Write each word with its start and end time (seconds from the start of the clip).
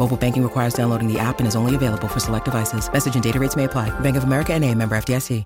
Mobile 0.00 0.16
banking 0.16 0.42
requires 0.42 0.72
downloading 0.72 1.12
the 1.12 1.18
app 1.18 1.40
and 1.40 1.46
is 1.46 1.54
only 1.54 1.74
available 1.74 2.08
for 2.08 2.20
select 2.20 2.46
devices. 2.46 2.90
Message 2.90 3.16
and 3.16 3.22
data 3.22 3.38
rates 3.38 3.54
may 3.54 3.64
apply. 3.64 3.90
Bank 4.00 4.16
of 4.16 4.24
America 4.24 4.54
and 4.54 4.64
a 4.64 4.74
member 4.74 4.96
FDIC. 4.96 5.44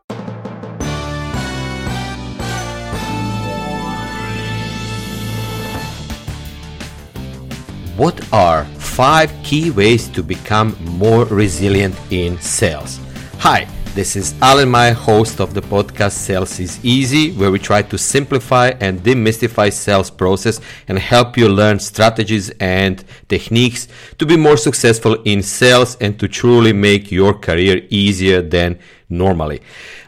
What 7.96 8.32
are 8.32 8.64
five 8.78 9.32
key 9.42 9.72
ways 9.72 10.08
to 10.10 10.22
become 10.22 10.76
more 10.84 11.24
resilient 11.24 11.96
in 12.10 12.40
sales? 12.40 13.00
Hi, 13.38 13.66
this 13.94 14.16
is 14.16 14.34
Alan, 14.42 14.68
my 14.68 14.90
host 14.90 15.40
of 15.40 15.54
the 15.54 15.60
podcast 15.60 16.12
Sales 16.12 16.58
is 16.58 16.84
Easy, 16.84 17.30
where 17.32 17.52
we 17.52 17.60
try 17.60 17.80
to 17.80 17.96
simplify 17.96 18.72
and 18.80 19.00
demystify 19.00 19.72
sales 19.72 20.10
process 20.10 20.60
and 20.88 20.98
help 20.98 21.36
you 21.36 21.48
learn 21.48 21.78
strategies 21.78 22.50
and 22.58 23.04
techniques 23.28 23.86
to 24.18 24.26
be 24.26 24.36
more 24.36 24.56
successful 24.56 25.14
in 25.22 25.44
sales 25.44 25.96
and 26.00 26.18
to 26.18 26.26
truly 26.26 26.72
make 26.72 27.12
your 27.12 27.34
career 27.34 27.86
easier 27.88 28.42
than 28.42 28.80
normally. 29.08 29.62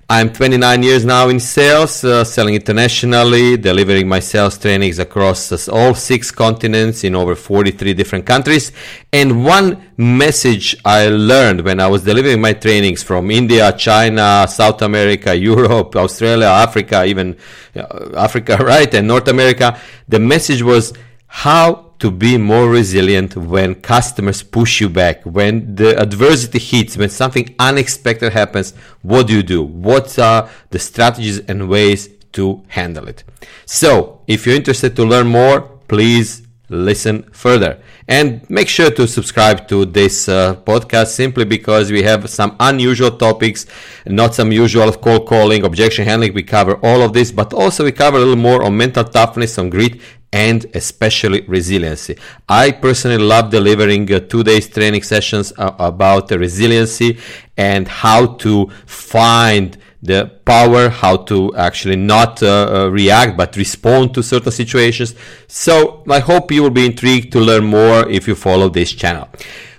I'm 0.09 0.33
29 0.33 0.85
years 0.85 1.05
now 1.05 1.29
in 1.31 1.41
sales, 1.41 2.05
uh, 2.05 2.23
selling 2.23 2.55
internationally, 2.55 3.57
delivering 3.57 4.07
my 4.07 4.21
sales 4.21 4.57
trainings 4.57 5.01
across 5.01 5.51
uh, 5.51 5.73
all 5.73 5.97
six 5.97 6.31
continents 6.31 7.03
in 7.03 7.17
over 7.17 7.35
43 7.35 7.93
different 7.93 8.25
countries. 8.25 8.71
And 9.13 9.45
one 9.45 9.83
message 9.97 10.77
I 10.85 11.09
learned 11.09 11.63
when 11.63 11.81
I 11.81 11.89
was 11.89 12.05
delivering 12.05 12.41
my 12.41 12.53
trainings 12.53 13.03
from 13.03 13.33
India, 13.33 13.73
China, 13.73 14.47
South 14.49 14.81
America, 14.83 15.35
Europe, 15.53 15.97
Australia, 15.97 16.47
Africa, 16.47 17.05
even 17.05 17.37
uh, 17.75 18.11
Africa, 18.17 18.57
right, 18.61 18.95
and 18.95 19.09
North 19.09 19.27
America, 19.27 19.77
the 20.07 20.21
message 20.21 20.63
was 20.63 20.93
how 21.27 21.86
to 21.99 22.11
be 22.11 22.37
more 22.37 22.69
resilient 22.69 23.37
when 23.37 23.75
customers 23.75 24.43
push 24.43 24.81
you 24.81 24.89
back, 24.89 25.23
when 25.25 25.75
the 25.77 25.99
adversity 26.01 26.59
hits, 26.59 26.97
when 26.97 27.09
something 27.09 27.55
unexpected 27.59 28.33
happens. 28.33 28.75
What 29.03 29.29
do 29.29 29.35
you 29.35 29.43
do? 29.43 29.63
What 29.63 30.19
are 30.19 30.49
the 30.71 30.79
strategies 30.79 31.39
and 31.41 31.69
ways 31.69 32.09
to 32.33 32.63
handle 32.69 33.09
it? 33.09 33.25
So, 33.65 34.21
if 34.27 34.47
you're 34.47 34.57
interested 34.57 34.95
to 34.97 35.05
learn 35.05 35.27
more, 35.27 35.63
please 35.89 36.47
listen 36.69 37.23
further. 37.33 37.79
And 38.09 38.49
make 38.51 38.69
sure 38.69 38.91
to 38.91 39.07
subscribe 39.07 39.69
to 39.69 39.85
this 39.85 40.29
uh, 40.29 40.57
podcast 40.57 41.09
simply 41.09 41.45
because 41.45 41.91
we 41.91 42.03
have 42.03 42.29
some 42.29 42.57
unusual 42.61 43.11
topics, 43.11 43.67
not 44.05 44.35
some 44.35 44.53
usual 44.53 44.93
cold 44.93 45.27
calling, 45.27 45.65
objection 45.65 46.05
handling. 46.05 46.35
We 46.35 46.43
cover 46.43 46.75
all 46.85 47.03
of 47.03 47.13
this, 47.13 47.33
but 47.33 47.53
also 47.53 47.85
we 47.85 47.93
cover 47.93 48.17
a 48.17 48.21
little 48.21 48.37
more 48.37 48.63
on 48.63 48.77
mental 48.77 49.05
toughness, 49.05 49.59
on 49.59 49.71
grit, 49.71 50.01
and 50.33 50.67
especially 50.75 51.43
resiliency. 51.43 52.17
I 52.49 52.73
personally 52.73 53.19
love 53.19 53.51
delivering 53.51 54.13
uh, 54.13 54.21
two 54.21 54.43
days 54.43 54.69
training 54.69 55.03
sessions 55.03 55.53
uh, 55.57 55.75
about 55.79 56.31
resiliency 56.31 57.19
and 57.57 57.89
how 57.89 58.27
to 58.45 58.69
find 58.87 59.79
the 60.03 60.31
power, 60.45 60.89
how 60.89 61.17
to 61.17 61.55
actually 61.57 61.97
not 61.97 62.43
uh, 62.43 62.47
uh, 62.85 62.89
react 62.91 63.37
but 63.37 63.57
respond 63.57 64.15
to 64.15 64.23
certain 64.23 64.53
situations. 64.53 65.15
So 65.49 66.05
I 66.09 66.21
hope 66.21 66.53
you 66.53 66.63
will 66.63 66.71
be 66.71 66.87
intrigued 66.87 67.33
to 67.33 67.41
learn 67.41 67.65
more 67.65 68.09
if 68.09 68.29
you 68.29 68.35
follow 68.35 68.69
this 68.69 68.93
channel. 68.93 69.29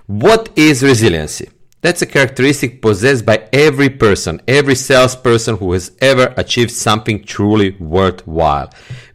What 0.08 0.50
is 0.56 0.84
resiliency? 0.84 1.50
That's 1.82 2.02
a 2.02 2.08
characteristic 2.08 2.82
possessed 2.82 3.26
by 3.26 3.48
every 3.54 3.90
person, 3.90 4.42
every 4.48 4.76
salesperson 4.76 5.58
who 5.58 5.74
has 5.74 5.92
ever 6.02 6.34
achieved 6.36 6.72
something 6.72 7.24
truly 7.24 7.72
worthwhile. 7.80 8.72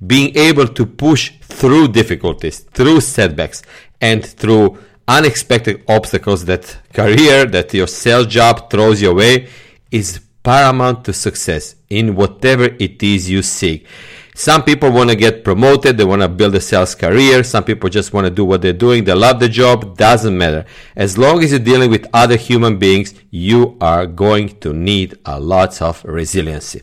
Being 0.07 0.37
able 0.37 0.69
to 0.69 0.87
push 0.87 1.33
through 1.43 1.89
difficulties, 1.89 2.61
through 2.61 3.01
setbacks, 3.01 3.63
and 4.01 4.25
through 4.25 4.79
unexpected 5.09 5.83
obstacles 5.89 6.45
that 6.45 6.79
career, 6.93 7.47
that 7.47 7.75
your 7.75 7.89
sales 7.89 8.29
job 8.29 8.71
throws 8.71 9.03
your 9.03 9.15
way 9.15 9.49
is 9.91 10.21
paramount 10.43 11.05
to 11.05 11.13
success 11.13 11.77
in 11.91 12.15
whatever 12.15 12.65
it 12.65 13.03
is 13.03 13.29
you 13.29 13.43
seek. 13.43 13.87
Some 14.35 14.63
people 14.65 14.91
want 14.91 15.11
to 15.11 15.17
get 15.17 15.45
promoted, 15.45 15.99
they 15.99 16.05
want 16.05 16.23
to 16.23 16.29
build 16.29 16.55
a 16.55 16.61
sales 16.61 16.95
career. 16.95 17.45
Some 17.45 17.65
people 17.65 17.91
just 17.91 18.15
want 18.15 18.27
to 18.27 18.31
do 18.31 18.47
what 18.47 18.63
they're 18.63 18.73
doing, 18.73 19.05
they 19.05 19.13
love 19.13 19.41
the 19.41 19.49
job, 19.49 19.99
doesn't 19.99 20.37
matter. 20.37 20.65
As 20.97 21.19
long 21.19 21.45
as 21.45 21.51
you're 21.51 21.61
dealing 21.61 21.91
with 21.91 22.07
other 22.15 22.37
human 22.37 22.79
beings, 22.79 23.13
you 23.31 23.77
are 23.81 24.07
going 24.07 24.59
to 24.61 24.73
need 24.73 25.19
a 25.27 25.39
lot 25.39 25.83
of 25.83 26.03
resiliency. 26.05 26.81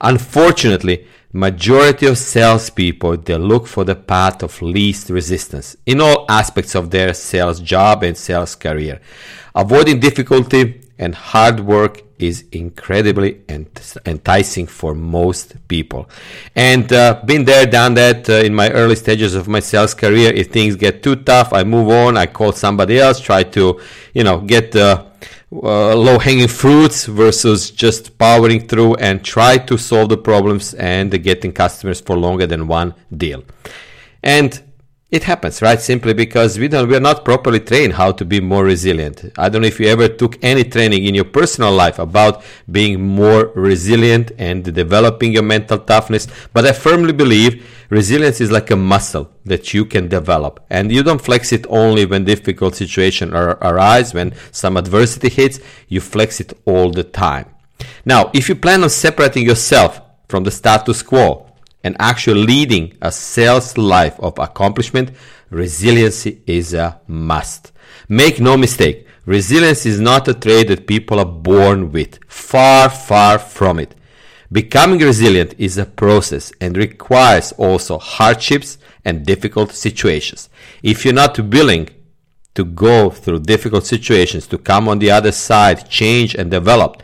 Unfortunately, 0.00 1.06
majority 1.32 2.06
of 2.06 2.16
salespeople 2.16 3.16
they 3.16 3.36
look 3.36 3.66
for 3.66 3.82
the 3.82 3.96
path 3.96 4.40
of 4.40 4.62
least 4.62 5.10
resistance 5.10 5.76
in 5.84 6.00
all 6.00 6.24
aspects 6.28 6.76
of 6.76 6.90
their 6.90 7.12
sales 7.12 7.58
job 7.58 8.04
and 8.04 8.16
sales 8.16 8.54
career. 8.54 9.00
Avoiding 9.52 9.98
difficulty 9.98 10.80
and 10.96 11.12
hard 11.12 11.58
work 11.58 12.03
is 12.18 12.44
incredibly 12.52 13.40
enticing 13.48 14.66
for 14.66 14.94
most 14.94 15.56
people. 15.68 16.08
And 16.54 16.92
uh, 16.92 17.22
been 17.24 17.44
there, 17.44 17.66
done 17.66 17.94
that 17.94 18.28
uh, 18.28 18.34
in 18.34 18.54
my 18.54 18.70
early 18.70 18.96
stages 18.96 19.34
of 19.34 19.48
my 19.48 19.60
sales 19.60 19.94
career. 19.94 20.32
If 20.32 20.48
things 20.48 20.76
get 20.76 21.02
too 21.02 21.16
tough, 21.16 21.52
I 21.52 21.64
move 21.64 21.88
on. 21.88 22.16
I 22.16 22.26
call 22.26 22.52
somebody 22.52 22.98
else, 22.98 23.20
try 23.20 23.42
to, 23.42 23.80
you 24.12 24.24
know, 24.24 24.40
get 24.40 24.74
uh, 24.76 25.04
low 25.50 26.18
hanging 26.18 26.48
fruits 26.48 27.06
versus 27.06 27.70
just 27.70 28.18
powering 28.18 28.66
through 28.66 28.94
and 28.96 29.24
try 29.24 29.58
to 29.58 29.78
solve 29.78 30.08
the 30.08 30.16
problems 30.16 30.74
and 30.74 31.10
getting 31.22 31.52
customers 31.52 32.00
for 32.00 32.16
longer 32.16 32.46
than 32.46 32.66
one 32.66 32.94
deal. 33.16 33.44
And 34.22 34.60
it 35.14 35.24
happens, 35.24 35.62
right? 35.62 35.80
Simply 35.80 36.12
because 36.12 36.58
we 36.58 36.68
don't, 36.68 36.88
we 36.88 36.96
are 36.96 37.00
not 37.00 37.24
properly 37.24 37.60
trained 37.60 37.92
how 37.92 38.12
to 38.12 38.24
be 38.24 38.40
more 38.40 38.64
resilient. 38.64 39.32
I 39.38 39.48
don't 39.48 39.62
know 39.62 39.68
if 39.68 39.78
you 39.78 39.86
ever 39.86 40.08
took 40.08 40.42
any 40.42 40.64
training 40.64 41.04
in 41.04 41.14
your 41.14 41.24
personal 41.24 41.72
life 41.72 41.98
about 41.98 42.42
being 42.70 43.00
more 43.00 43.52
resilient 43.54 44.32
and 44.38 44.64
developing 44.74 45.32
your 45.32 45.42
mental 45.42 45.78
toughness, 45.78 46.26
but 46.52 46.66
I 46.66 46.72
firmly 46.72 47.12
believe 47.12 47.64
resilience 47.90 48.40
is 48.40 48.50
like 48.50 48.70
a 48.70 48.76
muscle 48.76 49.30
that 49.44 49.72
you 49.72 49.84
can 49.84 50.08
develop 50.08 50.64
and 50.68 50.90
you 50.90 51.02
don't 51.02 51.20
flex 51.20 51.52
it 51.52 51.66
only 51.68 52.06
when 52.06 52.24
difficult 52.24 52.74
situations 52.74 53.32
arise, 53.32 54.12
when 54.12 54.34
some 54.50 54.76
adversity 54.76 55.28
hits, 55.28 55.60
you 55.88 56.00
flex 56.00 56.40
it 56.40 56.52
all 56.64 56.90
the 56.90 57.04
time. 57.04 57.46
Now, 58.04 58.30
if 58.34 58.48
you 58.48 58.56
plan 58.56 58.82
on 58.82 58.90
separating 58.90 59.44
yourself 59.44 60.00
from 60.28 60.44
the 60.44 60.50
status 60.50 61.02
quo, 61.02 61.46
and 61.84 61.94
actually 62.00 62.44
leading 62.44 62.96
a 63.00 63.12
sales 63.12 63.78
life 63.78 64.18
of 64.18 64.38
accomplishment, 64.38 65.12
resiliency 65.50 66.42
is 66.46 66.74
a 66.74 67.00
must. 67.06 67.70
Make 68.08 68.40
no 68.40 68.56
mistake, 68.56 69.06
resilience 69.26 69.86
is 69.86 70.00
not 70.00 70.26
a 70.26 70.34
trait 70.34 70.68
that 70.68 70.86
people 70.86 71.20
are 71.20 71.24
born 71.24 71.92
with. 71.92 72.18
Far, 72.26 72.88
far 72.88 73.38
from 73.38 73.78
it. 73.78 73.94
Becoming 74.50 75.00
resilient 75.00 75.54
is 75.58 75.78
a 75.78 75.84
process 75.84 76.52
and 76.60 76.76
requires 76.76 77.52
also 77.52 77.98
hardships 77.98 78.78
and 79.04 79.26
difficult 79.26 79.72
situations. 79.72 80.48
If 80.82 81.04
you're 81.04 81.14
not 81.14 81.38
willing 81.38 81.90
to 82.54 82.64
go 82.64 83.10
through 83.10 83.40
difficult 83.40 83.84
situations, 83.84 84.46
to 84.46 84.58
come 84.58 84.88
on 84.88 85.00
the 85.00 85.10
other 85.10 85.32
side, 85.32 85.90
change 85.90 86.34
and 86.34 86.50
develop, 86.50 87.02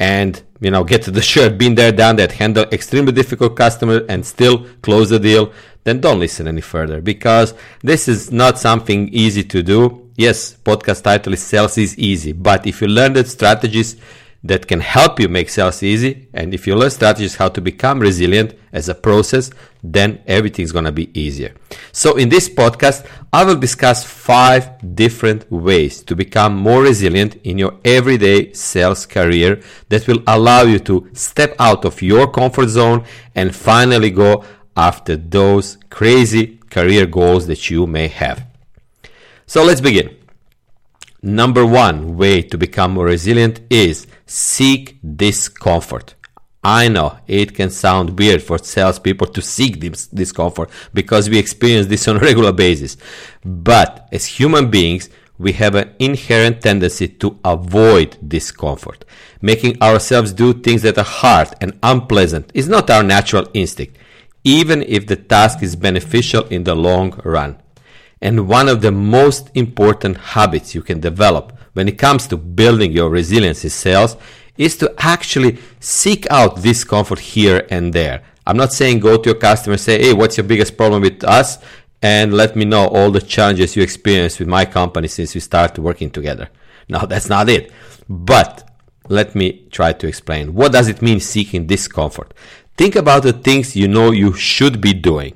and 0.00 0.42
you 0.60 0.70
know 0.70 0.82
get 0.82 1.02
to 1.02 1.10
the 1.12 1.22
shirt 1.30 1.56
been 1.56 1.76
there 1.76 1.92
done 1.92 2.16
that 2.16 2.32
handle 2.32 2.64
extremely 2.72 3.12
difficult 3.12 3.54
customer 3.54 4.00
and 4.08 4.26
still 4.26 4.66
close 4.82 5.10
the 5.10 5.18
deal 5.20 5.52
then 5.84 6.00
don't 6.00 6.18
listen 6.18 6.48
any 6.48 6.60
further 6.60 7.00
because 7.00 7.54
this 7.82 8.08
is 8.08 8.30
not 8.30 8.58
something 8.58 9.08
easy 9.14 9.42
to 9.42 9.62
do. 9.62 10.10
Yes 10.16 10.54
podcast 10.54 11.04
title 11.04 11.32
is 11.32 11.42
sales 11.42 11.78
is 11.78 11.96
easy 11.98 12.32
but 12.32 12.66
if 12.66 12.82
you 12.82 12.88
learn 12.88 13.12
the 13.12 13.24
strategies 13.24 13.96
that 14.42 14.66
can 14.66 14.80
help 14.80 15.20
you 15.20 15.28
make 15.28 15.50
sales 15.50 15.82
easy. 15.82 16.28
And 16.32 16.54
if 16.54 16.66
you 16.66 16.74
learn 16.74 16.90
strategies 16.90 17.36
how 17.36 17.48
to 17.50 17.60
become 17.60 18.00
resilient 18.00 18.54
as 18.72 18.88
a 18.88 18.94
process, 18.94 19.50
then 19.82 20.22
everything's 20.26 20.72
going 20.72 20.86
to 20.86 20.92
be 20.92 21.10
easier. 21.18 21.54
So 21.92 22.16
in 22.16 22.30
this 22.30 22.48
podcast, 22.48 23.06
I 23.32 23.44
will 23.44 23.56
discuss 23.56 24.02
five 24.02 24.94
different 24.94 25.50
ways 25.52 26.02
to 26.04 26.16
become 26.16 26.56
more 26.56 26.82
resilient 26.82 27.36
in 27.44 27.58
your 27.58 27.78
everyday 27.84 28.52
sales 28.54 29.04
career 29.04 29.60
that 29.90 30.06
will 30.08 30.22
allow 30.26 30.62
you 30.62 30.78
to 30.80 31.10
step 31.12 31.54
out 31.58 31.84
of 31.84 32.00
your 32.00 32.30
comfort 32.30 32.68
zone 32.68 33.04
and 33.34 33.54
finally 33.54 34.10
go 34.10 34.44
after 34.76 35.16
those 35.16 35.76
crazy 35.90 36.58
career 36.70 37.06
goals 37.06 37.46
that 37.46 37.68
you 37.68 37.86
may 37.86 38.08
have. 38.08 38.46
So 39.46 39.64
let's 39.64 39.80
begin. 39.80 40.16
Number 41.22 41.66
one 41.66 42.16
way 42.16 42.40
to 42.42 42.56
become 42.56 42.92
more 42.92 43.04
resilient 43.04 43.60
is 43.68 44.06
seek 44.24 44.98
discomfort. 45.16 46.14
I 46.64 46.88
know 46.88 47.18
it 47.26 47.54
can 47.54 47.70
sound 47.70 48.18
weird 48.18 48.42
for 48.42 48.58
salespeople 48.58 49.26
to 49.28 49.42
seek 49.42 49.80
this 49.80 50.06
discomfort 50.06 50.70
because 50.94 51.28
we 51.28 51.38
experience 51.38 51.88
this 51.88 52.08
on 52.08 52.16
a 52.16 52.20
regular 52.28 52.52
basis. 52.52 52.96
But 53.44 54.08
as 54.12 54.26
human 54.26 54.70
beings, 54.70 55.10
we 55.38 55.52
have 55.52 55.74
an 55.74 55.94
inherent 55.98 56.62
tendency 56.62 57.08
to 57.08 57.38
avoid 57.44 58.16
discomfort. 58.26 59.04
Making 59.42 59.80
ourselves 59.82 60.34
do 60.34 60.52
things 60.52 60.82
that 60.82 60.98
are 60.98 61.04
hard 61.04 61.48
and 61.62 61.78
unpleasant 61.82 62.50
is 62.54 62.68
not 62.68 62.90
our 62.90 63.02
natural 63.02 63.48
instinct, 63.54 63.96
even 64.44 64.82
if 64.82 65.06
the 65.06 65.16
task 65.16 65.62
is 65.62 65.76
beneficial 65.76 66.44
in 66.48 66.64
the 66.64 66.74
long 66.74 67.18
run. 67.24 67.58
And 68.20 68.48
one 68.48 68.68
of 68.68 68.82
the 68.82 68.92
most 68.92 69.50
important 69.54 70.16
habits 70.18 70.74
you 70.74 70.82
can 70.82 71.00
develop 71.00 71.58
when 71.72 71.88
it 71.88 71.98
comes 71.98 72.26
to 72.28 72.36
building 72.36 72.92
your 72.92 73.08
resiliency 73.08 73.68
sales 73.68 74.16
is 74.58 74.76
to 74.76 74.94
actually 74.98 75.58
seek 75.80 76.30
out 76.30 76.62
discomfort 76.62 77.18
here 77.18 77.66
and 77.70 77.92
there. 77.92 78.22
I'm 78.46 78.56
not 78.56 78.72
saying 78.72 79.00
go 79.00 79.16
to 79.16 79.30
your 79.30 79.38
customer 79.38 79.74
and 79.74 79.80
say, 79.80 80.02
hey, 80.02 80.12
what's 80.12 80.36
your 80.36 80.44
biggest 80.44 80.76
problem 80.76 81.02
with 81.02 81.24
us? 81.24 81.58
And 82.02 82.34
let 82.34 82.56
me 82.56 82.64
know 82.64 82.88
all 82.88 83.10
the 83.10 83.20
challenges 83.20 83.76
you 83.76 83.82
experienced 83.82 84.38
with 84.38 84.48
my 84.48 84.64
company 84.64 85.08
since 85.08 85.34
we 85.34 85.40
started 85.40 85.80
working 85.80 86.10
together. 86.10 86.48
No, 86.88 87.06
that's 87.06 87.28
not 87.28 87.48
it. 87.48 87.72
But 88.08 88.68
let 89.08 89.34
me 89.34 89.66
try 89.70 89.92
to 89.92 90.06
explain. 90.06 90.54
What 90.54 90.72
does 90.72 90.88
it 90.88 91.00
mean 91.00 91.20
seeking 91.20 91.66
discomfort? 91.66 92.34
Think 92.76 92.96
about 92.96 93.22
the 93.22 93.32
things 93.32 93.76
you 93.76 93.88
know 93.88 94.10
you 94.10 94.32
should 94.34 94.80
be 94.80 94.92
doing 94.94 95.34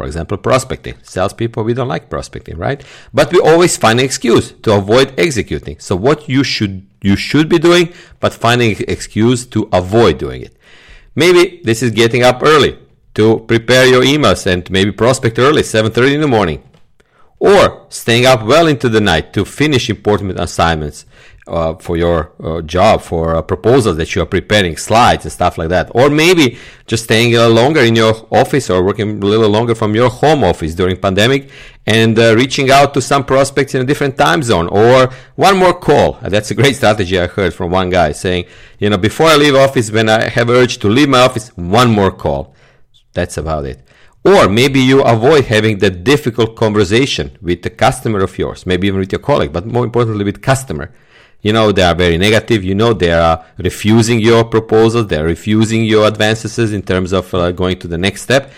for 0.00 0.06
example, 0.06 0.38
prospecting. 0.38 0.94
Salespeople, 1.02 1.62
we 1.62 1.74
don't 1.74 1.86
like 1.86 2.08
prospecting, 2.08 2.56
right? 2.56 2.82
But 3.12 3.30
we 3.34 3.38
always 3.38 3.76
find 3.76 4.00
an 4.00 4.06
excuse 4.06 4.52
to 4.62 4.72
avoid 4.72 5.12
executing. 5.18 5.78
So 5.78 5.94
what 5.94 6.26
you 6.26 6.42
should 6.42 6.86
you 7.02 7.16
should 7.16 7.50
be 7.50 7.58
doing, 7.58 7.92
but 8.18 8.32
finding 8.32 8.70
an 8.70 8.84
excuse 8.88 9.44
to 9.48 9.68
avoid 9.74 10.16
doing 10.16 10.40
it. 10.40 10.56
Maybe 11.14 11.60
this 11.64 11.82
is 11.82 11.90
getting 11.90 12.22
up 12.22 12.38
early 12.42 12.78
to 13.16 13.40
prepare 13.40 13.84
your 13.84 14.02
emails 14.02 14.46
and 14.46 14.62
maybe 14.70 14.90
prospect 14.90 15.38
early, 15.38 15.62
7:30 15.62 16.14
in 16.14 16.22
the 16.22 16.34
morning. 16.38 16.62
Or 17.38 17.84
staying 17.90 18.24
up 18.24 18.42
well 18.52 18.66
into 18.68 18.88
the 18.88 19.02
night 19.02 19.34
to 19.34 19.44
finish 19.44 19.90
important 19.90 20.40
assignments 20.40 21.04
uh, 21.50 21.74
for 21.74 21.96
your 21.96 22.32
uh, 22.42 22.62
job, 22.62 23.02
for 23.02 23.34
a 23.34 23.42
proposal 23.42 23.92
that 23.94 24.14
you 24.14 24.22
are 24.22 24.26
preparing, 24.26 24.76
slides 24.76 25.24
and 25.24 25.32
stuff 25.32 25.58
like 25.58 25.68
that. 25.68 25.90
Or 25.94 26.08
maybe 26.08 26.58
just 26.86 27.04
staying 27.04 27.34
longer 27.34 27.80
in 27.80 27.96
your 27.96 28.14
office 28.30 28.70
or 28.70 28.84
working 28.84 29.22
a 29.22 29.26
little 29.26 29.48
longer 29.48 29.74
from 29.74 29.94
your 29.94 30.08
home 30.08 30.44
office 30.44 30.74
during 30.74 30.96
pandemic 30.96 31.50
and 31.86 32.16
uh, 32.18 32.36
reaching 32.36 32.70
out 32.70 32.94
to 32.94 33.02
some 33.02 33.24
prospects 33.24 33.74
in 33.74 33.82
a 33.82 33.84
different 33.84 34.16
time 34.16 34.42
zone 34.42 34.68
or 34.68 35.10
one 35.34 35.56
more 35.56 35.74
call. 35.74 36.18
That's 36.22 36.52
a 36.52 36.54
great 36.54 36.76
strategy 36.80 37.18
I 37.18 37.26
heard 37.26 37.52
from 37.52 37.72
one 37.72 37.90
guy 37.90 38.12
saying, 38.12 38.44
you 38.78 38.88
know, 38.88 38.98
before 38.98 39.26
I 39.26 39.36
leave 39.36 39.56
office, 39.56 39.90
when 39.90 40.08
I 40.08 40.28
have 40.28 40.48
urge 40.48 40.78
to 40.78 40.88
leave 40.88 41.08
my 41.08 41.20
office, 41.20 41.48
one 41.56 41.90
more 41.90 42.12
call. 42.12 42.54
That's 43.12 43.36
about 43.36 43.64
it. 43.64 43.82
Or 44.22 44.48
maybe 44.48 44.80
you 44.80 45.02
avoid 45.02 45.46
having 45.46 45.78
that 45.78 46.04
difficult 46.04 46.54
conversation 46.54 47.36
with 47.40 47.62
the 47.62 47.70
customer 47.70 48.20
of 48.20 48.38
yours, 48.38 48.66
maybe 48.66 48.86
even 48.86 49.00
with 49.00 49.10
your 49.10 49.20
colleague, 49.20 49.52
but 49.52 49.66
more 49.66 49.84
importantly 49.84 50.24
with 50.24 50.42
customer 50.42 50.92
you 51.42 51.52
know 51.52 51.72
they 51.72 51.82
are 51.82 51.94
very 51.94 52.18
negative. 52.18 52.64
You 52.64 52.74
know 52.74 52.92
they 52.92 53.12
are 53.12 53.44
refusing 53.58 54.20
your 54.20 54.44
proposals. 54.44 55.06
They're 55.06 55.24
refusing 55.24 55.84
your 55.84 56.06
advances 56.06 56.72
in 56.72 56.82
terms 56.82 57.12
of 57.12 57.32
uh, 57.34 57.50
going 57.52 57.78
to 57.80 57.88
the 57.88 57.98
next 57.98 58.22
step. 58.22 58.50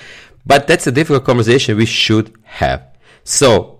But 0.44 0.67
that's 0.67 0.87
a 0.87 0.93
difficult 0.93 1.25
conversation 1.25 1.76
we 1.76 1.87
should 1.87 2.34
have. 2.44 2.82
So 3.25 3.79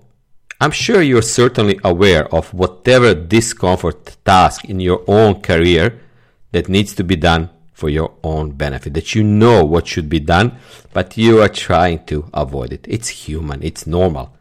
i'm 0.61 0.71
sure 0.71 1.03
you're 1.03 1.21
certainly 1.41 1.77
aware 1.83 2.33
of 2.33 2.55
whatever 2.55 3.13
discomfort 3.15 4.17
task 4.25 4.65
in 4.67 4.79
your 4.79 5.03
own 5.09 5.41
career 5.41 6.01
that 6.53 6.69
needs 6.69 6.95
to 6.95 7.03
be 7.03 7.17
done 7.17 7.51
for 7.73 7.89
your 7.89 8.13
own 8.23 8.53
benefit 8.53 8.95
that 8.95 9.13
you 9.13 9.25
know 9.25 9.65
what 9.65 9.89
should 9.89 10.09
be 10.09 10.21
done 10.21 10.57
but 10.93 11.17
you 11.17 11.41
are 11.41 11.49
trying 11.49 12.05
to 12.07 12.29
avoid 12.35 12.73
it. 12.73 12.87
It's 12.89 13.09
human. 13.09 13.63
It's 13.63 13.87
normal. 13.87 14.33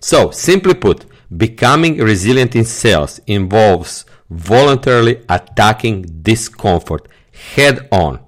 So 0.00 0.30
simply 0.30 0.74
put 0.74 1.06
Becoming 1.34 1.98
resilient 1.98 2.54
in 2.54 2.64
sales 2.64 3.20
involves 3.26 4.04
voluntarily 4.30 5.24
attacking 5.28 6.02
discomfort 6.22 7.08
head 7.54 7.88
on 7.90 8.20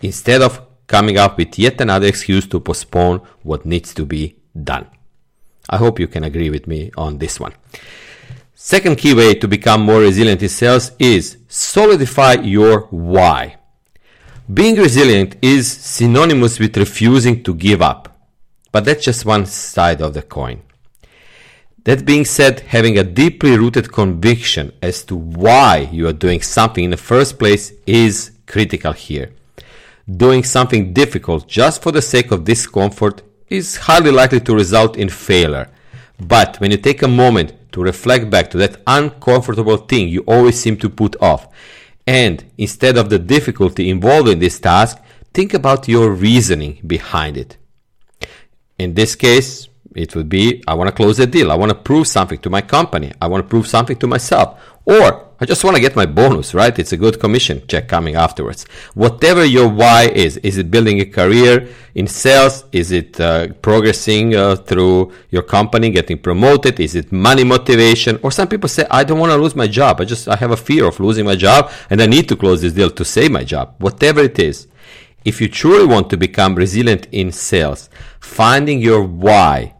instead 0.00 0.42
of 0.42 0.66
coming 0.86 1.18
up 1.18 1.38
with 1.38 1.58
yet 1.58 1.80
another 1.80 2.06
excuse 2.06 2.46
to 2.48 2.60
postpone 2.60 3.20
what 3.42 3.64
needs 3.64 3.94
to 3.94 4.04
be 4.04 4.36
done. 4.64 4.86
I 5.68 5.76
hope 5.76 6.00
you 6.00 6.08
can 6.08 6.24
agree 6.24 6.50
with 6.50 6.66
me 6.66 6.90
on 6.96 7.18
this 7.18 7.38
one. 7.38 7.54
Second 8.54 8.98
key 8.98 9.14
way 9.14 9.34
to 9.34 9.48
become 9.48 9.82
more 9.82 10.00
resilient 10.00 10.42
in 10.42 10.48
sales 10.48 10.92
is 10.98 11.38
solidify 11.48 12.34
your 12.42 12.82
why. 12.90 13.56
Being 14.52 14.76
resilient 14.76 15.36
is 15.40 15.70
synonymous 15.70 16.58
with 16.58 16.76
refusing 16.76 17.42
to 17.44 17.54
give 17.54 17.80
up, 17.80 18.18
but 18.72 18.84
that's 18.84 19.04
just 19.04 19.24
one 19.24 19.46
side 19.46 20.02
of 20.02 20.12
the 20.12 20.22
coin. 20.22 20.62
That 21.84 22.04
being 22.04 22.26
said, 22.26 22.60
having 22.60 22.98
a 22.98 23.04
deeply 23.04 23.56
rooted 23.56 23.90
conviction 23.90 24.72
as 24.82 25.02
to 25.04 25.16
why 25.16 25.88
you 25.90 26.06
are 26.08 26.12
doing 26.12 26.42
something 26.42 26.84
in 26.84 26.90
the 26.90 26.98
first 26.98 27.38
place 27.38 27.72
is 27.86 28.32
critical 28.46 28.92
here. 28.92 29.32
Doing 30.06 30.44
something 30.44 30.92
difficult 30.92 31.48
just 31.48 31.82
for 31.82 31.90
the 31.90 32.02
sake 32.02 32.32
of 32.32 32.44
discomfort 32.44 33.22
is 33.48 33.76
highly 33.76 34.10
likely 34.10 34.40
to 34.40 34.54
result 34.54 34.96
in 34.96 35.08
failure. 35.08 35.70
But 36.20 36.60
when 36.60 36.70
you 36.70 36.76
take 36.76 37.02
a 37.02 37.08
moment 37.08 37.54
to 37.72 37.82
reflect 37.82 38.28
back 38.28 38.50
to 38.50 38.58
that 38.58 38.82
uncomfortable 38.86 39.78
thing 39.78 40.08
you 40.08 40.20
always 40.26 40.60
seem 40.60 40.76
to 40.78 40.90
put 40.90 41.16
off, 41.22 41.48
and 42.06 42.44
instead 42.58 42.98
of 42.98 43.08
the 43.08 43.18
difficulty 43.18 43.88
involved 43.88 44.28
in 44.28 44.38
this 44.38 44.60
task, 44.60 44.98
think 45.32 45.54
about 45.54 45.88
your 45.88 46.10
reasoning 46.10 46.80
behind 46.86 47.38
it. 47.38 47.56
In 48.78 48.94
this 48.94 49.14
case, 49.14 49.69
it 49.94 50.14
would 50.14 50.28
be 50.28 50.62
I 50.66 50.74
want 50.74 50.88
to 50.88 50.94
close 50.94 51.18
a 51.18 51.26
deal. 51.26 51.50
I 51.50 51.56
want 51.56 51.70
to 51.70 51.74
prove 51.74 52.06
something 52.06 52.38
to 52.38 52.50
my 52.50 52.60
company. 52.60 53.12
I 53.20 53.26
want 53.26 53.44
to 53.44 53.48
prove 53.48 53.66
something 53.66 53.96
to 53.98 54.06
myself. 54.06 54.60
Or 54.84 55.28
I 55.42 55.46
just 55.46 55.64
want 55.64 55.76
to 55.76 55.80
get 55.80 55.96
my 55.96 56.04
bonus, 56.04 56.52
right? 56.52 56.76
It's 56.78 56.92
a 56.92 56.96
good 56.96 57.18
commission 57.18 57.62
check 57.66 57.88
coming 57.88 58.14
afterwards. 58.14 58.64
Whatever 58.94 59.44
your 59.44 59.68
why 59.68 60.08
is, 60.08 60.36
is 60.38 60.58
it 60.58 60.70
building 60.70 61.00
a 61.00 61.06
career 61.06 61.68
in 61.94 62.06
sales? 62.06 62.64
Is 62.72 62.90
it 62.90 63.18
uh, 63.20 63.48
progressing 63.62 64.34
uh, 64.34 64.56
through 64.56 65.12
your 65.30 65.42
company, 65.42 65.90
getting 65.90 66.18
promoted? 66.18 66.78
Is 66.78 66.94
it 66.94 67.10
money 67.10 67.44
motivation? 67.44 68.18
Or 68.22 68.30
some 68.30 68.48
people 68.48 68.68
say, 68.68 68.86
I 68.90 69.04
don't 69.04 69.18
want 69.18 69.32
to 69.32 69.38
lose 69.38 69.56
my 69.56 69.66
job. 69.66 70.00
I 70.00 70.04
just, 70.04 70.28
I 70.28 70.36
have 70.36 70.50
a 70.50 70.56
fear 70.56 70.86
of 70.86 71.00
losing 71.00 71.24
my 71.24 71.36
job 71.36 71.70
and 71.88 72.02
I 72.02 72.06
need 72.06 72.28
to 72.28 72.36
close 72.36 72.60
this 72.60 72.74
deal 72.74 72.90
to 72.90 73.04
save 73.04 73.30
my 73.30 73.44
job. 73.44 73.74
Whatever 73.78 74.20
it 74.20 74.38
is. 74.38 74.66
If 75.24 75.40
you 75.40 75.48
truly 75.48 75.86
want 75.86 76.10
to 76.10 76.16
become 76.16 76.54
resilient 76.54 77.06
in 77.12 77.32
sales, 77.32 77.90
finding 78.20 78.80
your 78.80 79.02
why 79.02 79.74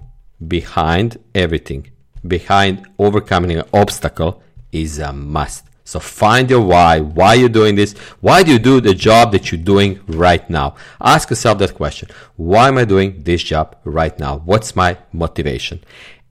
behind 0.46 1.18
everything, 1.34 1.90
behind 2.26 2.86
overcoming 2.98 3.52
an 3.52 3.64
obstacle 3.72 4.42
is 4.72 4.98
a 4.98 5.12
must. 5.12 5.64
So 5.84 5.98
find 5.98 6.48
your 6.48 6.60
why. 6.60 7.00
Why 7.00 7.34
you're 7.34 7.48
doing 7.48 7.74
this? 7.74 7.94
Why 8.20 8.44
do 8.44 8.52
you 8.52 8.60
do 8.60 8.80
the 8.80 8.94
job 8.94 9.32
that 9.32 9.50
you're 9.50 9.60
doing 9.60 9.98
right 10.06 10.48
now? 10.48 10.76
Ask 11.00 11.30
yourself 11.30 11.58
that 11.58 11.74
question. 11.74 12.08
Why 12.36 12.68
am 12.68 12.78
I 12.78 12.84
doing 12.84 13.22
this 13.24 13.42
job 13.42 13.76
right 13.84 14.16
now? 14.18 14.38
What's 14.44 14.76
my 14.76 14.98
motivation? 15.12 15.82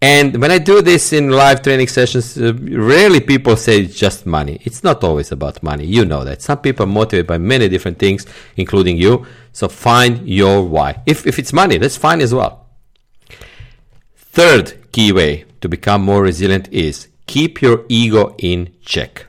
And 0.01 0.41
when 0.41 0.49
I 0.49 0.59
do 0.59 0.81
this 0.81 1.11
in 1.11 1.31
live 1.31 1.61
training 1.61 1.89
sessions, 1.89 2.37
uh, 2.37 2.53
rarely 2.53 3.19
people 3.19 3.57
say 3.57 3.81
it's 3.81 3.99
just 3.99 4.25
money. 4.25 4.61
It's 4.63 4.81
not 4.81 5.03
always 5.03 5.33
about 5.33 5.61
money. 5.61 5.85
You 5.85 6.05
know 6.05 6.23
that. 6.23 6.41
Some 6.41 6.59
people 6.59 6.85
are 6.85 6.87
motivated 6.87 7.27
by 7.27 7.37
many 7.37 7.67
different 7.67 7.99
things, 7.99 8.25
including 8.55 8.95
you. 8.95 9.25
So 9.51 9.67
find 9.67 10.25
your 10.25 10.63
why. 10.63 11.01
If, 11.05 11.27
if 11.27 11.37
it's 11.37 11.51
money, 11.51 11.77
that's 11.77 11.97
fine 11.97 12.21
as 12.21 12.33
well. 12.33 12.68
Third 14.31 14.91
key 14.91 15.11
way 15.11 15.45
to 15.61 15.67
become 15.67 16.03
more 16.03 16.21
resilient 16.21 16.67
is 16.71 17.07
keep 17.25 17.61
your 17.61 17.85
ego 17.89 18.35
in 18.37 18.73
check. 18.85 19.25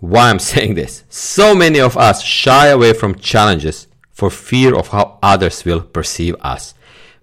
Why 0.00 0.28
I'm 0.30 0.38
saying 0.50 0.74
this? 0.74 1.04
So 1.08 1.54
many 1.54 1.80
of 1.80 1.96
us 1.96 2.22
shy 2.22 2.68
away 2.68 2.92
from 2.92 3.14
challenges 3.14 3.86
for 4.12 4.30
fear 4.30 4.74
of 4.74 4.88
how 4.88 5.18
others 5.22 5.64
will 5.64 5.80
perceive 5.80 6.36
us. 6.40 6.74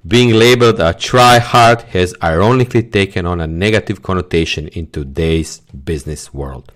Being 0.06 0.32
labeled 0.32 0.80
a 0.80 0.94
try 0.94 1.40
hard 1.40 1.84
has 1.94 2.14
ironically 2.22 2.84
taken 2.84 3.26
on 3.26 3.40
a 3.40 3.48
negative 3.48 4.04
connotation 4.04 4.68
in 4.70 4.88
today's 4.88 5.60
business 5.60 6.34
world. 6.34 6.72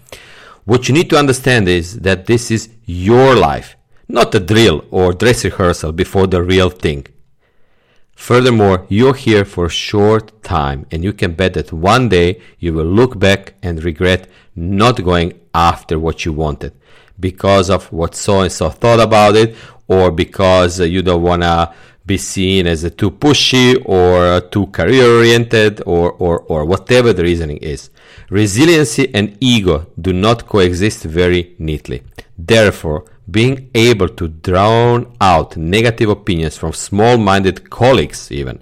What 0.63 0.88
you 0.88 0.94
need 0.94 1.10
to 1.10 1.18
understand 1.18 1.68
is 1.68 2.00
that 2.01 2.25
this 2.25 2.51
is 2.51 2.70
your 2.86 3.36
life, 3.36 3.75
not 4.08 4.34
a 4.36 4.39
drill 4.39 4.86
or 4.92 5.12
dress 5.12 5.44
rehearsal 5.44 5.92
before 5.92 6.27
the 6.27 6.42
real 6.42 6.70
thing. 6.70 7.08
Furthermore, 8.17 8.86
you're 8.89 9.13
here 9.13 9.45
for 9.45 9.67
a 9.67 9.69
short 9.69 10.43
time 10.43 10.88
and 10.91 11.03
you 11.03 11.13
can 11.13 11.33
bet 11.33 11.53
that 11.53 11.71
one 11.71 12.09
day 12.09 12.41
you 12.57 12.74
will 12.74 12.83
look 12.83 13.17
back 13.17 13.53
and 13.62 13.81
regret 13.83 14.27
not 14.55 15.01
going 15.03 15.39
after 15.53 16.00
what 16.00 16.25
you 16.25 16.33
wanted 16.33 16.74
because 17.19 17.69
of 17.69 17.89
what 17.93 18.15
so 18.15 18.41
and 18.41 18.51
so 18.51 18.69
thought 18.69 19.00
about 19.00 19.36
it 19.36 19.55
or 19.88 20.09
because 20.12 20.79
you 20.79 21.03
don't 21.03 21.21
want 21.21 21.43
to 21.43 21.71
be 22.07 22.17
seen 22.17 22.65
as 22.65 22.81
too 22.97 23.12
pushy 23.12 23.81
or 23.86 24.41
too 24.50 24.65
career 24.67 25.05
oriented 25.19 25.83
or, 25.86 26.12
or, 26.13 26.39
or 26.41 26.65
whatever 26.65 27.13
the 27.13 27.24
reasoning 27.24 27.57
is. 27.57 27.91
Resiliency 28.31 29.13
and 29.13 29.38
ego 29.39 29.86
do 30.01 30.12
not 30.12 30.47
coexist 30.47 31.03
very 31.03 31.55
neatly. 31.59 32.01
Therefore, 32.36 33.05
being 33.29 33.69
able 33.75 34.07
to 34.07 34.27
drown 34.27 35.15
out 35.19 35.57
negative 35.57 36.10
opinions 36.10 36.57
from 36.57 36.74
small 36.74 37.17
minded 37.17 37.69
colleagues, 37.69 38.31
even, 38.31 38.62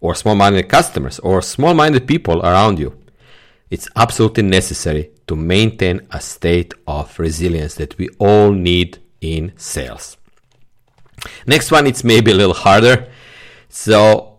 or 0.00 0.14
small 0.14 0.34
minded 0.34 0.68
customers, 0.68 1.18
or 1.20 1.42
small 1.42 1.74
minded 1.74 2.06
people 2.06 2.40
around 2.42 2.78
you, 2.78 2.96
it's 3.70 3.88
absolutely 3.96 4.44
necessary 4.44 5.10
to 5.26 5.34
maintain 5.34 6.06
a 6.10 6.20
state 6.20 6.74
of 6.86 7.18
resilience 7.18 7.74
that 7.74 7.96
we 7.98 8.08
all 8.18 8.52
need 8.52 8.98
in 9.20 9.52
sales. 9.56 10.16
Next 11.46 11.72
one, 11.72 11.86
it's 11.86 12.04
maybe 12.04 12.30
a 12.30 12.34
little 12.34 12.54
harder. 12.54 13.08
So, 13.68 14.38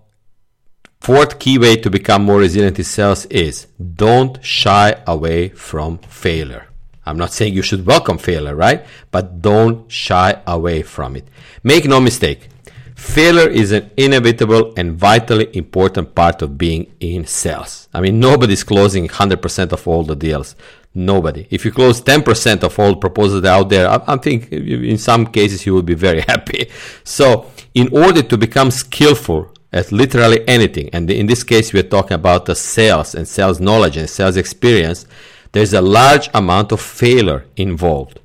fourth 1.01 1.39
key 1.39 1.57
way 1.57 1.75
to 1.77 1.89
become 1.89 2.23
more 2.23 2.39
resilient 2.39 2.77
in 2.77 2.85
sales 2.85 3.25
is 3.25 3.67
don't 3.77 4.43
shy 4.43 5.01
away 5.05 5.49
from 5.49 5.97
failure. 5.97 6.67
I'm 7.05 7.17
not 7.17 7.33
saying 7.33 7.53
you 7.53 7.61
should 7.61 7.85
welcome 7.85 8.17
failure, 8.17 8.55
right? 8.55 8.85
But 9.11 9.41
don't 9.41 9.91
shy 9.91 10.41
away 10.47 10.81
from 10.81 11.15
it. 11.15 11.27
Make 11.63 11.85
no 11.85 11.99
mistake. 11.99 12.49
Failure 12.95 13.49
is 13.49 13.71
an 13.71 13.91
inevitable 13.97 14.73
and 14.77 14.93
vitally 14.93 15.49
important 15.53 16.15
part 16.15 16.41
of 16.41 16.57
being 16.57 16.91
in 16.99 17.25
sales. 17.25 17.89
I 17.93 18.01
mean, 18.01 18.19
nobody's 18.19 18.63
closing 18.63 19.07
100% 19.07 19.73
of 19.73 19.87
all 19.87 20.03
the 20.03 20.15
deals. 20.15 20.55
Nobody. 20.93 21.45
If 21.49 21.65
you 21.65 21.71
close 21.71 22.01
10% 22.01 22.63
of 22.63 22.79
all 22.79 22.95
proposals 22.95 23.43
out 23.43 23.69
there, 23.69 23.89
I, 23.89 24.01
I 24.07 24.17
think 24.17 24.49
in 24.51 24.97
some 24.97 25.27
cases 25.27 25.65
you 25.65 25.73
will 25.73 25.83
be 25.83 25.93
very 25.93 26.21
happy. 26.27 26.69
So, 27.03 27.51
in 27.73 27.89
order 27.95 28.23
to 28.23 28.37
become 28.37 28.71
skillful 28.71 29.51
at 29.73 29.91
literally 29.91 30.47
anything, 30.47 30.89
and 30.93 31.11
in 31.11 31.25
this 31.27 31.43
case 31.43 31.73
we're 31.73 31.83
talking 31.83 32.15
about 32.15 32.45
the 32.45 32.55
sales 32.55 33.13
and 33.13 33.27
sales 33.27 33.59
knowledge 33.59 33.97
and 33.97 34.09
sales 34.09 34.37
experience, 34.37 35.05
there's 35.55 35.73
a 35.73 35.81
large 35.81 36.29
amount 36.33 36.73
of 36.73 36.81
failure 36.81 37.45
involved. 37.55 38.19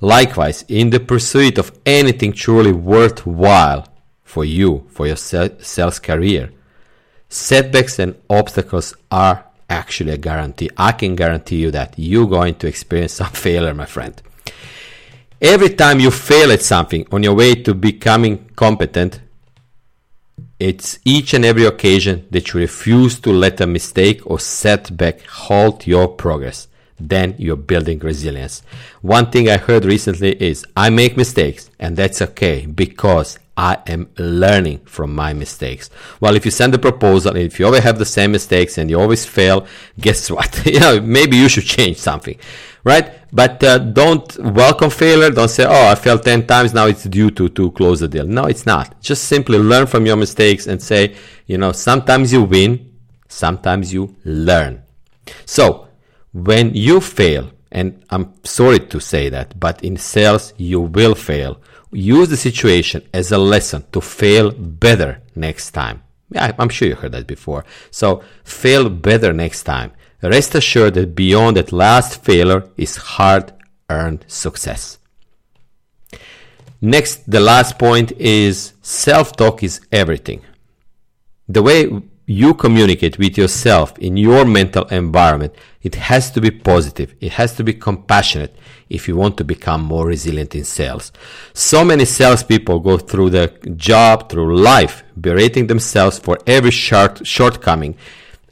Likewise, 0.00 0.64
in 0.66 0.88
the 0.88 0.98
pursuit 0.98 1.58
of 1.58 1.78
anything 1.84 2.32
truly 2.32 2.72
worthwhile 2.72 3.86
for 4.22 4.46
you, 4.46 4.86
for 4.88 5.06
your 5.06 5.16
sales 5.16 5.98
career, 5.98 6.50
setbacks 7.28 7.98
and 7.98 8.14
obstacles 8.30 8.96
are 9.10 9.44
actually 9.68 10.12
a 10.12 10.16
guarantee. 10.16 10.70
I 10.78 10.92
can 10.92 11.14
guarantee 11.16 11.56
you 11.56 11.70
that 11.72 11.98
you're 11.98 12.26
going 12.26 12.54
to 12.54 12.66
experience 12.66 13.12
some 13.20 13.28
failure, 13.28 13.74
my 13.74 13.84
friend. 13.84 14.22
Every 15.42 15.68
time 15.68 16.00
you 16.00 16.10
fail 16.10 16.50
at 16.50 16.62
something 16.62 17.06
on 17.12 17.22
your 17.22 17.34
way 17.34 17.56
to 17.56 17.74
becoming 17.74 18.48
competent, 18.56 19.20
it's 20.64 20.98
each 21.04 21.34
and 21.34 21.44
every 21.44 21.66
occasion 21.66 22.26
that 22.30 22.54
you 22.54 22.60
refuse 22.60 23.20
to 23.20 23.30
let 23.30 23.60
a 23.60 23.66
mistake 23.66 24.22
or 24.24 24.38
setback 24.38 25.20
halt 25.26 25.86
your 25.86 26.08
progress. 26.08 26.68
Then 26.98 27.34
you're 27.36 27.64
building 27.72 27.98
resilience. 27.98 28.62
One 29.02 29.30
thing 29.30 29.50
I 29.50 29.58
heard 29.58 29.84
recently 29.84 30.42
is 30.42 30.64
I 30.74 30.88
make 30.88 31.18
mistakes 31.18 31.68
and 31.78 31.98
that's 31.98 32.22
okay 32.22 32.64
because 32.64 33.38
I 33.58 33.76
am 33.86 34.08
learning 34.16 34.78
from 34.86 35.14
my 35.14 35.34
mistakes. 35.34 35.90
Well, 36.18 36.34
if 36.34 36.46
you 36.46 36.50
send 36.50 36.74
a 36.74 36.78
proposal, 36.78 37.32
and 37.36 37.40
if 37.40 37.60
you 37.60 37.66
always 37.66 37.82
have 37.82 37.98
the 37.98 38.06
same 38.06 38.32
mistakes 38.32 38.78
and 38.78 38.88
you 38.88 38.98
always 38.98 39.26
fail, 39.26 39.66
guess 40.00 40.30
what? 40.36 40.64
you 40.64 40.80
know, 40.80 40.98
maybe 40.98 41.36
you 41.36 41.50
should 41.50 41.64
change 41.64 41.98
something, 41.98 42.38
right? 42.84 43.12
But 43.32 43.62
uh, 43.64 43.78
don't 43.78 44.38
welcome 44.38 44.90
failure. 44.90 45.30
Don't 45.30 45.48
say, 45.48 45.64
"Oh, 45.64 45.88
I 45.88 45.94
failed 45.94 46.22
ten 46.22 46.46
times. 46.46 46.72
Now 46.72 46.86
it's 46.86 47.04
due 47.04 47.30
to 47.30 47.48
to 47.48 47.70
close 47.72 48.00
the 48.00 48.08
deal." 48.08 48.26
No, 48.26 48.44
it's 48.44 48.66
not. 48.66 49.00
Just 49.00 49.24
simply 49.24 49.58
learn 49.58 49.86
from 49.86 50.06
your 50.06 50.16
mistakes 50.16 50.66
and 50.66 50.80
say, 50.80 51.16
you 51.46 51.58
know, 51.58 51.72
sometimes 51.72 52.32
you 52.32 52.42
win, 52.42 52.92
sometimes 53.28 53.92
you 53.92 54.14
learn. 54.24 54.82
So 55.46 55.88
when 56.32 56.74
you 56.74 57.00
fail, 57.00 57.50
and 57.72 58.04
I'm 58.10 58.34
sorry 58.44 58.80
to 58.80 59.00
say 59.00 59.28
that, 59.30 59.58
but 59.58 59.82
in 59.82 59.96
sales 59.96 60.52
you 60.56 60.80
will 60.80 61.14
fail 61.14 61.60
use 61.94 62.28
the 62.28 62.36
situation 62.36 63.08
as 63.14 63.32
a 63.32 63.38
lesson 63.38 63.84
to 63.92 64.00
fail 64.00 64.50
better 64.50 65.22
next 65.34 65.70
time. 65.70 66.02
I'm 66.34 66.68
sure 66.68 66.88
you 66.88 66.96
heard 66.96 67.12
that 67.12 67.26
before. 67.26 67.64
So 67.90 68.22
fail 68.42 68.88
better 68.88 69.32
next 69.32 69.62
time. 69.62 69.92
Rest 70.24 70.54
assured 70.54 70.94
that 70.94 71.14
beyond 71.14 71.56
that 71.56 71.72
last 71.72 72.24
failure 72.24 72.64
is 72.76 72.96
hard 72.96 73.52
earned 73.90 74.24
success. 74.26 74.98
Next, 76.80 77.30
the 77.30 77.40
last 77.40 77.78
point 77.78 78.12
is 78.12 78.72
self 78.82 79.36
talk 79.36 79.62
is 79.62 79.80
everything. 79.92 80.40
The 81.48 81.62
way 81.62 82.02
you 82.26 82.54
communicate 82.54 83.18
with 83.18 83.36
yourself 83.36 83.98
in 83.98 84.16
your 84.16 84.46
mental 84.46 84.86
environment, 84.86 85.54
it 85.82 85.94
has 85.94 86.30
to 86.30 86.40
be 86.40 86.50
positive. 86.50 87.14
It 87.20 87.32
has 87.32 87.54
to 87.56 87.64
be 87.64 87.74
compassionate 87.74 88.56
if 88.88 89.08
you 89.08 89.16
want 89.16 89.36
to 89.38 89.44
become 89.44 89.82
more 89.82 90.06
resilient 90.06 90.54
in 90.54 90.64
sales. 90.64 91.12
So 91.52 91.84
many 91.84 92.06
salespeople 92.06 92.80
go 92.80 92.96
through 92.96 93.30
the 93.30 93.48
job, 93.76 94.30
through 94.30 94.56
life, 94.56 95.04
berating 95.20 95.66
themselves 95.66 96.18
for 96.18 96.38
every 96.46 96.70
short, 96.70 97.26
shortcoming 97.26 97.96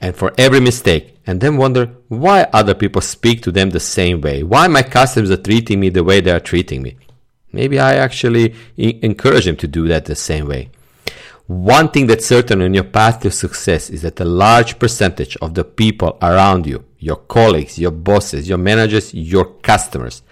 and 0.01 0.15
for 0.15 0.33
every 0.37 0.61
mistake, 0.61 1.12
and 1.27 1.41
then 1.41 1.57
wonder 1.57 1.87
why 2.09 2.49
other 2.53 2.75
people 2.75 3.01
speak 3.01 3.43
to 3.43 3.53
them 3.53 3.71
the 3.71 3.81
same 3.81 4.21
way. 4.21 4.43
Why 4.43 4.67
my 4.67 4.83
customers 4.83 5.31
are 5.31 5.37
treating 5.37 5.81
me 5.81 5.89
the 5.89 6.05
way 6.05 6.21
they 6.21 6.33
are 6.33 6.41
treating 6.41 6.83
me. 6.83 6.97
Maybe 7.53 7.79
I 7.79 7.95
actually 7.95 8.55
encourage 8.77 9.45
them 9.45 9.57
to 9.57 9.69
do 9.69 9.87
that 9.89 10.07
the 10.07 10.17
same 10.17 10.49
way. 10.49 10.71
One 11.47 11.91
thing 11.91 12.07
that's 12.07 12.27
certain 12.27 12.63
on 12.63 12.73
your 12.73 12.85
path 12.85 13.21
to 13.21 13.31
success 13.31 13.91
is 13.91 14.03
that 14.03 14.21
a 14.21 14.25
large 14.25 14.79
percentage 14.79 15.37
of 15.37 15.55
the 15.55 15.65
people 15.65 16.17
around 16.23 16.67
you, 16.67 16.85
your 16.99 17.17
colleagues, 17.17 17.79
your 17.79 17.91
bosses, 17.91 18.49
your 18.49 18.59
managers, 18.59 19.13
your 19.13 19.45
customers, 19.45 20.23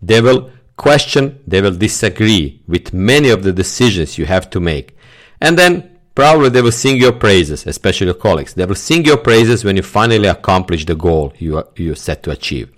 they 0.00 0.20
will 0.20 0.50
question, 0.76 1.42
they 1.46 1.60
will 1.60 1.74
disagree 1.74 2.62
with 2.68 2.92
many 2.92 3.30
of 3.30 3.42
the 3.42 3.52
decisions 3.52 4.18
you 4.18 4.26
have 4.26 4.48
to 4.50 4.60
make. 4.60 4.96
And 5.40 5.58
then 5.58 5.97
probably 6.18 6.48
they 6.48 6.60
will 6.60 6.72
sing 6.72 6.96
your 6.96 7.12
praises, 7.12 7.64
especially 7.64 8.06
your 8.08 8.14
colleagues. 8.14 8.52
They 8.52 8.66
will 8.66 8.74
sing 8.74 9.04
your 9.04 9.18
praises 9.18 9.64
when 9.64 9.76
you 9.76 9.82
finally 9.82 10.26
accomplish 10.26 10.84
the 10.84 10.96
goal 10.96 11.32
you, 11.38 11.62
you 11.76 11.94
set 11.94 12.24
to 12.24 12.32
achieve. 12.32 12.72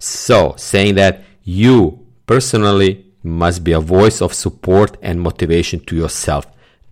So, 0.00 0.54
saying 0.56 0.96
that 0.96 1.22
you 1.44 2.04
personally 2.26 3.06
must 3.22 3.62
be 3.62 3.70
a 3.70 3.78
voice 3.78 4.20
of 4.20 4.34
support 4.34 4.96
and 5.02 5.20
motivation 5.20 5.84
to 5.84 5.94
yourself 5.94 6.48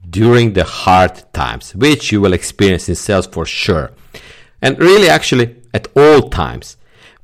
during 0.08 0.52
the 0.52 0.62
hard 0.62 1.20
times, 1.32 1.74
which 1.74 2.12
you 2.12 2.20
will 2.20 2.32
experience 2.32 2.88
in 2.88 2.94
sales 2.94 3.26
for 3.26 3.44
sure. 3.44 3.90
And 4.60 4.78
really, 4.78 5.08
actually, 5.08 5.56
at 5.74 5.88
all 5.96 6.28
times, 6.28 6.76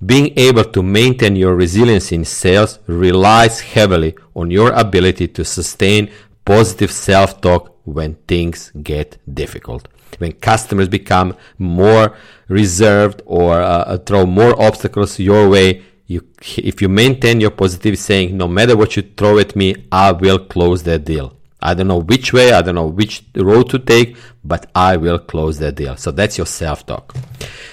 being 0.04 0.36
able 0.36 0.64
to 0.64 0.82
maintain 0.82 1.36
your 1.36 1.54
resilience 1.54 2.10
in 2.10 2.24
sales 2.24 2.80
relies 2.88 3.60
heavily 3.60 4.16
on 4.34 4.50
your 4.50 4.72
ability 4.72 5.28
to 5.28 5.44
sustain 5.44 6.10
positive 6.44 6.90
self 6.90 7.40
talk 7.40 7.77
when 7.92 8.14
things 8.26 8.72
get 8.82 9.18
difficult. 9.32 9.88
When 10.18 10.32
customers 10.32 10.88
become 10.88 11.36
more 11.58 12.16
reserved 12.48 13.22
or 13.26 13.60
uh, 13.60 13.98
throw 13.98 14.26
more 14.26 14.60
obstacles 14.60 15.18
your 15.18 15.48
way, 15.48 15.82
you, 16.06 16.26
if 16.56 16.80
you 16.80 16.88
maintain 16.88 17.40
your 17.40 17.50
positive 17.50 17.98
saying, 17.98 18.36
no 18.36 18.48
matter 18.48 18.76
what 18.76 18.96
you 18.96 19.02
throw 19.02 19.38
at 19.38 19.54
me, 19.54 19.86
I 19.92 20.12
will 20.12 20.38
close 20.38 20.82
that 20.84 21.04
deal. 21.04 21.36
I 21.60 21.74
don't 21.74 21.88
know 21.88 22.00
which 22.00 22.32
way, 22.32 22.52
I 22.52 22.62
don't 22.62 22.76
know 22.76 22.86
which 22.86 23.24
road 23.34 23.68
to 23.70 23.78
take, 23.78 24.16
but 24.44 24.70
I 24.74 24.96
will 24.96 25.18
close 25.18 25.58
that 25.58 25.74
deal. 25.74 25.96
So 25.96 26.10
that's 26.12 26.38
your 26.38 26.46
self 26.46 26.86
talk. 26.86 27.14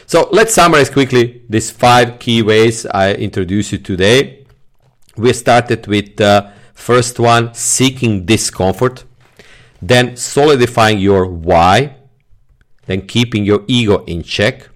So 0.07 0.27
let's 0.31 0.53
summarize 0.53 0.89
quickly 0.89 1.43
these 1.47 1.71
five 1.71 2.19
key 2.19 2.41
ways 2.41 2.85
I 2.85 3.13
introduced 3.13 3.71
you 3.71 3.77
today. 3.77 4.45
We 5.17 5.33
started 5.33 5.87
with 5.87 6.17
the 6.17 6.25
uh, 6.25 6.51
first 6.73 7.19
one, 7.19 7.53
seeking 7.53 8.25
discomfort, 8.25 9.05
then 9.87 10.15
solidifying 10.15 10.99
your 10.99 11.25
why, 11.25 11.95
then 12.85 13.07
keeping 13.07 13.43
your 13.45 13.63
ego 13.67 14.03
in 14.05 14.23
check. 14.23 14.69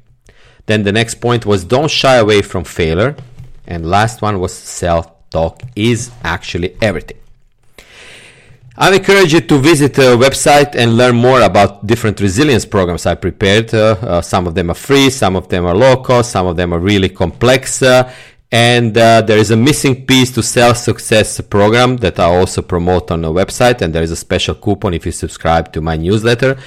Then 0.65 0.83
the 0.83 0.91
next 0.91 1.15
point 1.15 1.45
was 1.45 1.63
don't 1.63 1.89
shy 1.89 2.15
away 2.15 2.41
from 2.41 2.63
failure. 2.63 3.15
And 3.65 3.89
last 3.89 4.21
one 4.21 4.39
was 4.39 4.53
self 4.53 5.29
talk 5.29 5.61
is 5.75 6.11
actually 6.23 6.75
everything. 6.81 7.17
I 8.81 8.95
encourage 8.95 9.33
you 9.33 9.41
to 9.41 9.57
visit 9.57 9.93
the 9.93 10.15
website 10.15 10.73
and 10.73 10.95
learn 10.95 11.15
more 11.15 11.41
about 11.41 11.85
different 11.85 12.21
resilience 12.21 12.65
programs 12.65 13.05
I 13.05 13.15
prepared. 13.15 13.73
Uh, 13.73 13.97
uh, 14.01 14.21
some 14.21 14.47
of 14.47 14.55
them 14.55 14.71
are 14.71 14.79
free, 14.87 15.09
some 15.09 15.35
of 15.35 15.49
them 15.49 15.65
are 15.65 15.75
low 15.75 15.97
cost, 15.97 16.31
some 16.31 16.47
of 16.47 16.55
them 16.55 16.73
are 16.73 16.79
really 16.79 17.09
complex. 17.09 17.81
Uh, 17.81 18.09
And 18.51 18.97
uh, 18.97 19.21
there 19.21 19.37
is 19.37 19.51
a 19.51 19.57
missing 19.57 20.05
piece 20.05 20.31
to 20.31 20.41
sales 20.41 20.83
success 20.83 21.39
program 21.41 21.97
that 21.97 22.19
I 22.19 22.25
also 22.25 22.61
promote 22.61 23.11
on 23.11 23.21
the 23.21 23.31
website. 23.31 23.81
And 23.81 23.93
there 23.93 24.03
is 24.03 24.11
a 24.11 24.15
special 24.15 24.55
coupon 24.55 24.93
if 24.93 25.05
you 25.05 25.11
subscribe 25.11 25.71
to 25.73 25.81
my 25.81 25.97
newsletter. 25.97 26.57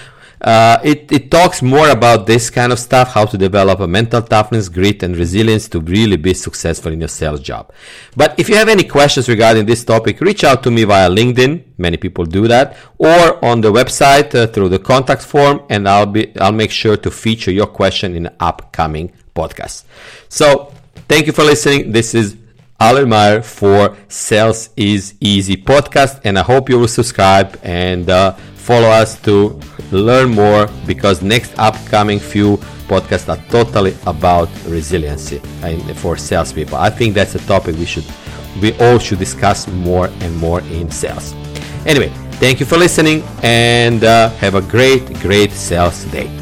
Uh, 0.43 0.81
it, 0.83 1.11
it 1.13 1.31
talks 1.31 1.63
more 1.63 1.89
about 1.91 2.27
this 2.27 2.51
kind 2.51 2.73
of 2.73 2.79
stuff, 2.79 3.13
how 3.13 3.25
to 3.25 3.39
develop 3.39 3.79
a 3.79 3.87
mental 3.87 4.21
toughness, 4.21 4.69
grit, 4.69 5.03
and 5.05 5.17
resilience 5.17 5.69
to 5.69 5.79
really 5.81 6.17
be 6.17 6.35
successful 6.35 6.93
in 6.93 7.01
your 7.01 7.09
sales 7.09 7.41
job. 7.41 7.73
But 8.17 8.35
if 8.39 8.49
you 8.49 8.57
have 8.57 8.69
any 8.69 8.83
questions 8.83 9.29
regarding 9.29 9.67
this 9.67 9.85
topic, 9.85 10.21
reach 10.21 10.43
out 10.43 10.65
to 10.65 10.71
me 10.73 10.83
via 10.83 11.09
LinkedIn. 11.09 11.63
Many 11.79 11.97
people 11.97 12.25
do 12.25 12.49
that, 12.49 12.77
or 12.99 13.45
on 13.45 13.61
the 13.61 13.73
website 13.73 14.35
uh, 14.35 14.49
through 14.49 14.71
the 14.71 14.81
contact 14.81 15.23
form, 15.23 15.63
and 15.71 15.89
I'll 15.89 16.07
be 16.07 16.37
I'll 16.41 16.51
make 16.51 16.73
sure 16.73 16.97
to 16.97 17.11
feature 17.11 17.53
your 17.53 17.69
question 17.69 18.17
in 18.17 18.29
upcoming 18.41 19.13
podcast. 19.37 19.85
So 20.29 20.73
thank 21.13 21.27
you 21.27 21.33
for 21.35 21.45
listening. 21.45 21.93
This 21.93 22.15
is 22.15 22.39
Alen 22.81 23.07
Mayer 23.07 23.43
for 23.43 23.95
Sales 24.09 24.71
is 24.79 25.13
Easy 25.21 25.57
podcast, 25.59 26.23
and 26.25 26.39
I 26.39 26.43
hope 26.43 26.71
you 26.71 26.79
will 26.79 26.89
subscribe 26.89 27.61
and 27.63 28.09
uh, 28.09 28.33
follow 28.55 28.89
us 28.89 29.21
to 29.21 29.61
learn 29.91 30.31
more 30.31 30.71
because 30.87 31.21
next 31.21 31.53
upcoming 31.59 32.19
few 32.19 32.57
podcasts 32.89 33.29
are 33.29 33.43
totally 33.51 33.95
about 34.07 34.49
resiliency 34.67 35.43
and 35.63 35.83
for 35.99 36.17
salespeople. 36.17 36.79
I 36.79 36.89
think 36.89 37.13
that's 37.13 37.35
a 37.35 37.41
topic 37.41 37.77
we 37.77 37.85
should 37.85 38.07
we 38.63 38.73
all 38.79 38.99
should 38.99 39.19
discuss 39.19 39.69
more 39.69 40.07
and 40.25 40.35
more 40.39 40.61
in 40.79 40.91
sales. 40.91 41.35
Anyway, 41.85 42.11
thank 42.41 42.59
you 42.59 42.65
for 42.65 42.79
listening 42.79 43.23
and 43.43 44.03
uh, 44.03 44.31
have 44.41 44.55
a 44.55 44.63
great, 44.63 45.05
great 45.21 45.53
sales 45.53 46.05
day. 46.05 46.42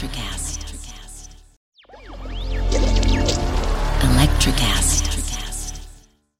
Electricast. 0.00 0.64
Electricast. 4.02 4.89